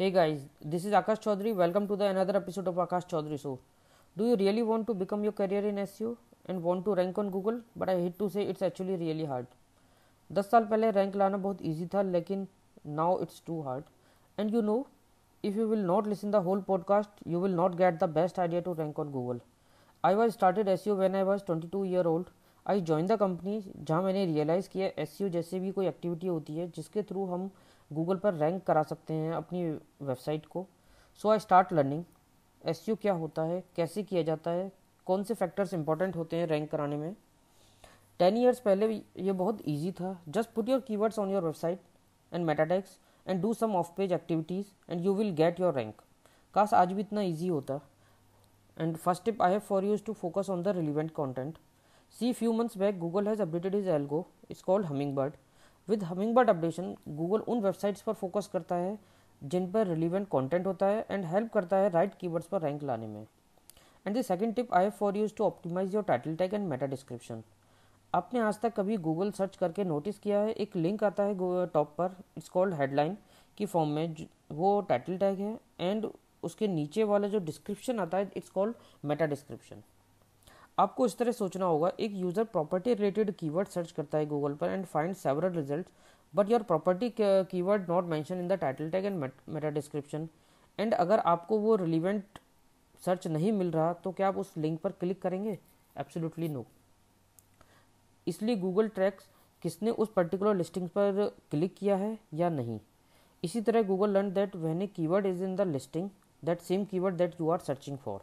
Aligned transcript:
Hey 0.00 0.10
guys, 0.10 0.42
this 0.64 0.84
is 0.84 0.92
Akash 0.92 1.20
Chaudhary. 1.22 1.54
Welcome 1.54 1.86
to 1.88 1.96
the 1.96 2.04
another 2.04 2.36
episode 2.36 2.68
of 2.68 2.76
Akash 2.76 3.08
Chaudhary 3.08 3.40
Show. 3.42 3.58
Do 4.16 4.26
you 4.26 4.36
really 4.36 4.62
want 4.62 4.86
to 4.86 4.94
become 4.94 5.24
your 5.24 5.32
career 5.32 5.62
in 5.66 5.76
SEO 5.76 6.16
and 6.46 6.62
want 6.62 6.84
to 6.84 6.94
rank 6.94 7.18
on 7.18 7.30
Google? 7.30 7.60
But 7.74 7.88
I 7.88 7.96
hate 8.00 8.18
to 8.20 8.30
say 8.30 8.42
it's 8.42 8.62
actually 8.62 8.96
really 8.96 9.24
hard. 9.24 9.46
दस 10.30 10.50
साल 10.50 10.64
पहले 10.70 10.90
rank 10.90 11.16
लाना 11.16 11.36
बहुत 11.36 11.62
easy 11.62 11.86
था 11.94 12.02
लेकिन 12.02 12.46
now 12.96 13.20
it's 13.22 13.42
too 13.46 13.60
hard 13.62 13.84
and 14.38 14.54
you 14.54 14.60
know 14.62 14.76
if 15.44 15.56
you 15.56 15.66
will 15.68 15.84
not 15.86 16.06
listen 16.06 16.30
the 16.30 16.36
whole 16.48 16.60
podcast 16.66 17.26
you 17.28 17.40
will 17.40 17.54
not 17.54 17.74
get 17.76 18.02
the 18.02 18.08
best 18.18 18.38
idea 18.40 18.60
to 18.60 18.72
rank 18.80 18.98
on 18.98 19.10
Google 19.12 19.40
I 20.04 20.14
was 20.14 20.32
started 20.32 20.68
as 20.68 20.86
you 20.86 20.94
when 20.96 21.14
I 21.16 21.22
was 21.30 21.44
twenty 21.46 21.68
two 21.72 21.84
year 21.84 22.06
old 22.06 22.26
I 22.66 22.80
join 22.80 23.06
the 23.06 23.16
company 23.20 23.60
जहाँ 23.78 24.02
मैंने 24.02 24.24
realise 24.26 24.68
किया 24.72 24.90
S 25.02 25.16
जैसे 25.36 25.60
भी 25.60 25.70
कोई 25.72 25.86
activity 25.86 26.26
होती 26.26 26.56
है 26.56 26.66
जिसके 26.76 27.02
through 27.10 27.24
हम 27.26 27.50
गूगल 27.91 28.17
पर 28.17 28.33
रैंक 28.33 28.63
करा 28.63 28.83
सकते 28.83 29.13
हैं 29.13 29.33
अपनी 29.33 29.63
वेबसाइट 29.65 30.45
को। 30.45 30.65
So 31.19 31.29
I 31.29 31.39
start 31.39 31.73
learning 31.73 32.03
as 32.61 32.85
क्या 32.91 33.13
होता 33.13 33.41
है? 33.41 33.63
कैसे 33.75 34.03
किया 34.03 34.21
जाता 34.23 34.51
है? 34.51 34.71
कौन 35.07 35.23
से 35.23 35.33
फैक्टर्स 35.33 35.73
इंपॉर्टेंट 35.73 36.15
होते 36.15 36.35
हैं 36.37 36.47
रैंक 36.47 36.69
कराने 36.71 36.97
में? 36.97 37.15
टेन 38.19 38.37
ईयर्स 38.37 38.59
पहले 38.59 38.87
ये 39.17 39.31
बहुत 39.31 39.61
ईजी 39.67 39.91
था। 39.91 40.17
Just 40.29 40.49
put 40.49 40.69
your 40.69 40.79
keywords 40.87 41.19
on 41.19 41.29
your 41.31 41.43
website 41.43 41.81
and 42.31 42.45
meta tags 42.45 42.97
and 43.27 43.41
do 43.41 43.53
some 43.53 43.75
off 43.75 43.91
page 43.97 44.11
activities 44.13 44.65
and 44.89 45.05
you 45.05 45.13
will 45.15 45.31
get 45.35 45.59
your 45.59 45.73
rank 45.73 46.01
काश 46.55 46.73
आज 46.73 46.91
भी 46.93 47.01
इतना 47.01 47.21
ईजी 47.21 47.47
होता। 47.47 47.79
And 48.77 48.95
first 48.97 49.23
tip 49.25 49.41
I 49.41 49.51
have 49.51 49.59
for 49.59 49.85
use 49.85 50.03
to 50.05 50.13
focus 50.13 50.49
on 50.49 50.63
the 50.63 50.67
relevant 50.77 51.11
content 51.11 51.57
see 52.15 52.31
few 52.33 52.53
months 52.53 52.77
back 52.77 52.99
Google 52.99 53.27
has 53.27 53.41
updated 53.41 53.75
his 53.75 53.89
algo 53.89 54.25
it's 54.51 54.61
called 54.63 54.85
humming 54.85 55.15
bird 55.15 55.33
with 55.87 56.03
humming 56.03 56.33
bird 56.35 56.49
updation, 56.49 56.95
Google 57.07 57.39
उन 57.39 57.61
websites 57.61 58.01
पर 58.01 58.13
focus 58.13 58.47
करता 58.47 58.75
है 58.75 58.97
जिन 59.41 59.71
पर 59.71 59.87
relevant 59.87 60.27
content 60.31 60.67
होता 60.67 60.85
है 60.85 61.05
and 61.09 61.25
help 61.25 61.51
करता 61.53 61.77
है 61.77 61.89
right 61.89 62.13
keywords 62.19 62.47
पर 62.47 62.61
रैंक 62.61 62.83
लाने 62.83 63.07
में। 63.07 63.25
And 64.05 64.17
the 64.17 64.21
second 64.21 64.55
tip 64.55 64.73
I 64.73 64.89
for 64.89 65.17
use 65.17 65.33
to 65.37 65.43
optimise 65.43 65.95
your 65.95 66.03
title 66.03 66.35
tag 66.35 66.53
and 66.53 66.67
meta 66.69 66.85
description 66.85 67.43
आपने 68.13 68.39
आज 68.39 68.59
तक 68.61 68.73
कभी 68.75 68.97
गूगल 68.97 69.31
सर्च 69.31 69.55
करके 69.57 69.83
नोटिस 69.83 70.19
किया 70.19 70.39
है? 70.39 70.51
एक 70.51 70.75
लिंक 70.75 71.03
आता 71.03 71.23
है 71.23 71.65
टॉप 71.67 71.95
पर 71.97 72.15
इट्स 72.37 72.49
कॉल्ड 72.49 72.73
हेडलाइन 72.73 73.17
की 73.57 73.65
फॉर्म 73.65 73.89
में 73.89 74.15
वो 74.51 74.79
टाइटल 74.89 75.17
टैग 75.17 75.39
है 75.39 75.57
एंड 75.79 76.07
उसके 76.43 76.67
नीचे 76.67 77.03
वाला 77.03 77.27
जो 77.27 77.39
डिस्क्रिप्शन 77.39 77.99
आता 77.99 78.17
है 78.17 78.31
इट्स 78.37 78.49
कॉल्ड 78.49 78.75
मेटा 79.05 79.25
डिस्क्रिप्शन 79.25 79.83
आपको 80.77 81.05
इस 81.05 81.17
तरह 81.17 81.31
सोचना 81.31 81.65
होगा, 81.65 81.91
एक 81.99 82.11
user 82.11 82.43
property 82.43 82.93
related 82.93 83.31
keyword 83.35 83.67
search 83.67 83.91
करता 83.91 84.17
है 84.17 84.25
गूगल 84.25 84.53
पर 84.55 84.69
and 84.69 84.85
find 84.85 85.15
several 85.15 85.53
result 85.53 85.87
but 86.33 86.49
your 86.51 86.63
property 86.63 87.13
keyword 87.19 87.89
not 87.89 88.05
mention 88.05 88.39
in 88.39 88.47
the 88.47 88.53
title 88.61 88.89
tag 88.91 89.05
and 89.05 89.29
meta 89.49 89.69
description 89.69 90.27
and 90.79 90.93
अगर 90.93 91.19
आपको 91.19 91.57
वो 91.59 91.75
रिलीवेंट 91.75 92.39
सर्च 93.03 93.27
नहीं 93.27 93.51
मिल 93.51 93.71
रहा 93.71 93.93
तो 93.93 94.11
क्या 94.11 94.27
आप 94.27 94.37
उस 94.37 94.53
लिंक 94.57 94.79
पर 94.81 94.91
क्लिक 94.91 95.21
करेंगे? 95.21 95.57
एब्सोल्युटली 95.95 96.49
नो 96.49 96.65
इसलिए 98.27 98.55
गूगल 98.55 98.87
ट्रैक्स 98.89 99.27
किसने 99.63 99.91
उस 99.91 100.11
पर्टिकुलर 100.13 100.55
लिस्टिंग 100.55 100.89
पर 100.89 101.27
क्लिक 101.51 101.75
किया 101.75 101.95
है 101.95 102.17
या 102.33 102.49
नहीं? 102.49 102.79
इसी 103.43 103.61
तरह 103.61 103.83
Google 103.83 104.09
learn 104.09 104.33
that 104.33 104.55
a 104.55 104.87
keyword 104.95 105.25
is 105.25 105.43
in 105.43 105.55
the 105.55 105.61
listing 105.67 106.09
that 106.43 106.61
same 106.61 106.85
keyword 106.85 107.15
that 107.15 107.41
you 107.41 107.49
are 107.49 107.59
searching 107.59 107.97
for 107.97 108.21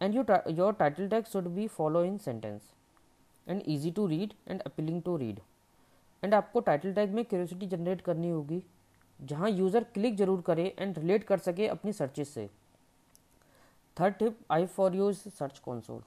and 0.00 0.14
you 0.14 0.24
your 0.58 0.72
title 0.74 1.08
tag 1.08 1.26
should 1.30 1.54
be 1.54 1.66
follow 1.68 2.02
in 2.02 2.18
sentence. 2.18 2.74
And 3.46 3.66
easy 3.66 3.90
to 3.92 4.06
read 4.08 4.34
and 4.46 4.62
appealing 4.66 5.02
to 5.02 5.16
read. 5.22 5.40
And 6.22 6.34
आपको 6.34 6.60
title 6.60 6.92
tag 6.94 7.10
में 7.14 7.24
curiosity 7.24 7.66
generate 7.66 8.00
करनी 8.00 8.30
होगी, 8.30 8.62
जहाँ 9.20 9.50
user 9.50 9.84
click 9.94 10.16
ज़रूर 10.16 10.40
करे 10.46 10.64
and 10.78 10.98
relate 10.98 11.24
कर 11.24 11.38
सके 11.38 11.66
अपनी 11.68 11.92
सर्चेस 11.92 12.28
से। 12.34 12.48
Third 13.96 14.14
tip 14.14 14.38
I 14.50 14.66
for 14.66 14.96
use 14.96 15.18
search 15.28 15.58
console 15.58 16.02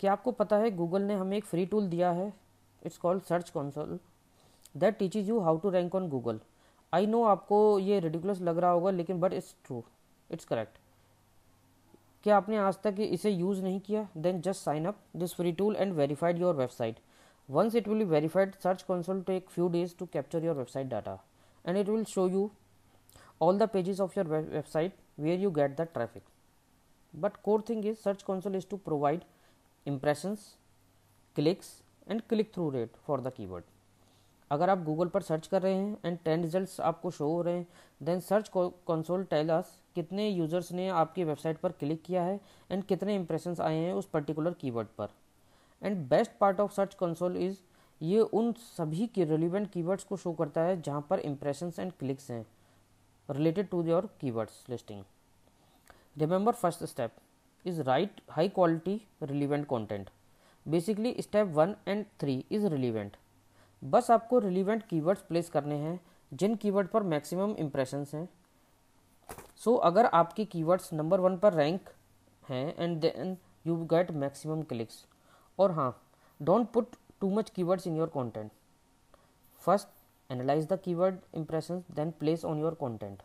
क्या 0.00 0.12
आपको 0.12 0.32
पता 0.32 0.56
है 0.56 0.70
गूगल 0.76 1.02
ने 1.02 1.14
हमें 1.14 1.36
एक 1.36 1.44
फ्री 1.44 1.64
टूल 1.66 1.88
दिया 1.88 2.10
है? 2.12 2.32
It's 2.82 2.98
called 2.98 3.22
search 3.22 3.50
console 3.50 3.98
that 4.74 4.98
teaches 4.98 5.28
you 5.28 5.38
how 5.40 5.58
to 5.58 5.70
rank 5.70 5.94
on 5.94 6.08
Google 6.08 6.40
I 6.92 7.06
know 7.06 7.22
आपको 7.24 7.78
ये 7.78 8.00
रेडिकुलस 8.00 8.40
लग 8.40 8.58
रहा 8.58 8.70
होगा, 8.70 8.90
लेकिन 8.90 9.20
but 9.20 9.32
it's 9.32 9.54
true 9.64 9.82
it's 10.30 10.44
correct 10.44 10.78
क्या 12.24 12.36
आपने 12.36 12.56
आज 12.58 12.78
तक 12.84 12.96
इसे 13.00 13.30
यूज़ 13.30 13.62
नहीं 13.62 13.80
किया? 13.80 14.06
Then 14.16 14.40
just 14.40 14.64
sign 14.64 14.86
up 14.86 14.96
this 15.16 15.34
free 15.34 15.52
tool 15.60 15.76
and 15.76 15.92
verified 15.94 16.38
your 16.38 16.54
website 16.54 16.98
once 17.48 17.74
it 17.74 17.88
will 17.88 18.04
verified 18.06 18.54
search 18.62 18.82
console 18.88 19.22
take 19.26 19.48
few 19.50 19.68
days 19.68 19.94
to 19.98 20.06
capture 20.12 20.44
your 20.44 20.56
website 20.56 20.86
data 20.86 21.18
and 21.64 21.76
it 21.76 21.88
will 21.88 22.04
show 22.14 22.28
you 22.28 22.50
all 23.44 23.58
the 23.60 23.66
pages 23.74 24.00
of 24.04 24.16
your 24.16 24.24
website 24.30 24.96
where 25.26 25.36
you 25.42 25.50
get 25.58 25.76
the 25.76 25.84
traffic. 25.92 26.24
But 27.14 27.36
core 27.42 27.62
thing 27.68 27.84
is 27.90 28.02
search 28.06 28.24
console 28.24 28.58
is 28.58 28.66
to 28.72 28.78
provide 28.88 29.22
impressions, 29.86 30.42
clicks, 31.36 31.70
and 32.06 32.26
click 32.32 32.52
through 32.56 32.66
rate 32.74 32.98
for 33.06 33.18
the 33.26 33.32
keyword. 33.38 33.64
अगर 34.50 34.70
आप 34.70 34.82
Google 34.84 35.08
पर 35.14 35.22
search 35.22 35.46
कर 35.46 35.62
रहे 35.62 35.74
हैं 35.74 35.96
and 36.04 36.18
ten 36.24 36.42
results 36.42 36.80
आपको 36.90 37.10
show 37.10 37.28
हो 37.32 37.40
रहे 37.42 37.54
हैं 37.54 37.66
then 38.02 38.20
search 38.28 38.50
console 38.56 39.24
tell 39.30 39.50
us 39.50 39.72
कितने 39.94 40.28
यूज़र्स 40.28 40.70
ने 40.72 40.88
आपकी 40.88 41.24
वेबसाइट 41.24 41.58
पर 41.58 41.72
क्लिक 41.72 42.02
किया 42.02 42.22
है 42.22 42.38
एंड 42.70 42.84
कितने 42.84 43.14
इंप्रेशंस 43.14 43.60
आए 43.60 43.76
हैं 43.76 43.92
उस 43.92 44.06
पर्टिकुलर 44.08 44.52
कीवर्ड 44.60 44.88
पर। 44.98 45.08
And 45.82 45.96
best 46.08 46.30
part 46.40 46.60
of 46.60 46.72
search 46.72 46.94
console 46.94 47.36
is 47.36 47.58
ये 48.00 48.20
उन 48.20 48.52
सभी 48.52 49.06
के 49.06 49.24
रिलीवेंट 49.24 49.70
कीवर्ड्स 49.72 50.04
को 50.04 50.16
शो 50.16 50.32
करता 50.32 50.60
है 50.60 50.80
जहाँ 50.82 51.06
पर 51.10 51.20
इंप्रेशंस 51.20 51.78
एंड 51.78 51.92
क्लिक्स 51.92 52.30
हैं 52.30 52.44
related 53.28 53.68
to 53.68 53.82
your 53.84 54.08
keywords 54.20 54.64
listing 54.70 55.02
remember 56.18 56.52
first 56.52 56.84
step 56.84 57.16
is 57.64 57.80
write 57.82 58.20
high 58.30 58.48
quality 58.48 59.00
relevant 59.22 59.66
content 59.66 60.10
basically 60.66 61.14
step 61.20 61.46
one 61.54 61.74
and 61.88 62.04
three 62.20 62.44
is 62.50 62.66
relevant 62.66 63.16
बस 63.82 64.10
आपको 64.10 64.38
रिलीवेंट 64.38 64.82
कीवर्ड्स 64.86 65.22
प्लेस 65.22 65.48
करने 65.50 65.74
हैं, 65.74 66.00
जिन 66.32 66.54
कीवर्ड 66.54 66.88
पर 66.88 67.02
मैक्सिमम 67.02 67.54
इंप्रेशंस 67.58 68.14
हैं। 68.14 68.28
सो 69.60 69.70
so, 69.70 69.80
अगर 69.84 70.06
आपके 70.06 70.44
कीवर्ड्स 70.44 70.92
नंबर 70.92 71.20
वन 71.20 71.36
पर 71.38 71.54
रैंक 71.54 71.88
हैं 72.48 72.74
and 72.78 73.00
then 73.00 73.36
you 73.66 73.76
get 73.92 74.10
maximum 74.10 74.62
clicks 74.62 75.04
और 75.58 75.72
हाँ 75.72 75.90
don't 76.40 76.70
put 76.72 76.96
too 77.20 77.30
much 77.30 77.50
keywords 77.50 77.86
in 77.86 77.96
your 77.96 78.08
content 78.14 78.50
first 79.62 79.88
analyse 80.30 80.66
the 80.66 80.78
keyword 80.84 81.18
impressions 81.38 81.94
then 81.96 82.10
place 82.20 82.44
on 82.44 82.60
your 82.60 82.74
content 82.80 83.22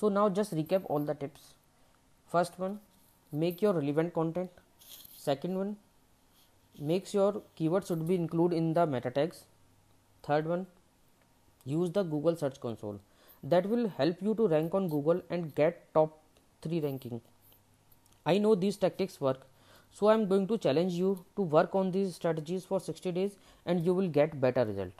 so 0.00 0.08
now 0.08 0.30
just 0.30 0.54
recap 0.54 0.90
all 0.90 1.06
the 1.06 1.16
tips 1.20 1.54
first 2.32 2.60
one 2.60 2.78
make 3.32 3.62
your 3.62 3.78
relevant 3.78 4.12
second 5.24 5.56
one 5.56 5.76
makes 6.74 7.14
your 7.14 7.42
keyword 7.54 7.86
should 7.86 8.06
be 8.08 8.14
included 8.16 8.56
in 8.56 8.72
the 8.74 8.86
meta 8.86 9.10
tags. 9.10 9.44
Third 10.24 10.46
one 10.46 10.66
use 11.66 11.90
the 11.90 12.02
google 12.02 12.36
search 12.36 12.60
console. 12.60 13.00
That 13.42 13.66
will 13.66 13.88
help 13.88 14.20
you 14.22 14.34
to 14.34 14.48
rank 14.48 14.74
on 14.74 14.88
google 14.88 15.22
and 15.30 15.54
get 15.54 15.92
top 15.94 16.18
3 16.62 16.80
ranking. 16.80 17.20
I 18.24 18.38
know 18.38 18.54
these 18.54 18.76
tactics 18.76 19.20
work 19.20 19.46
so 19.94 20.08
i'm 20.08 20.26
going 20.26 20.46
to 20.50 20.58
challenge 20.66 20.94
you 20.94 21.24
to 21.36 21.42
work 21.42 21.74
on 21.74 21.90
these 21.96 22.14
strategies 22.14 22.64
for 22.64 22.80
60 22.80 23.12
days 23.12 23.36
and 23.66 23.84
you 23.84 23.94
will 23.94 24.08
get 24.08 24.40
better 24.40 24.64
result. 24.64 24.92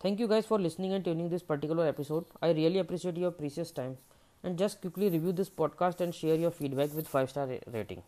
Thank 0.00 0.18
you 0.18 0.28
guys 0.28 0.46
for 0.46 0.58
listening 0.58 0.94
and 0.94 1.04
tuning 1.04 1.28
this 1.28 1.42
particular 1.42 1.86
episode. 1.86 2.24
I 2.40 2.52
really 2.52 2.78
appreciate 2.78 3.18
your 3.18 3.30
precious 3.30 3.70
time. 3.70 3.98
And 4.42 4.56
just 4.56 4.80
quickly 4.80 5.10
review 5.10 5.32
this 5.32 5.50
podcast 5.50 6.00
and 6.00 6.14
share 6.14 6.36
your 6.36 6.50
feedback 6.50 6.94
with 6.94 7.06
5 7.06 7.28
star 7.28 7.46
rating 7.70 8.02